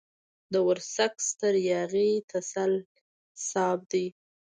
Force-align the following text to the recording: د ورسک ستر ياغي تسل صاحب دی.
د 0.51 0.53
ورسک 0.67 1.13
ستر 1.29 1.53
ياغي 1.71 2.11
تسل 2.31 2.73
صاحب 3.49 3.79
دی. 3.91 4.05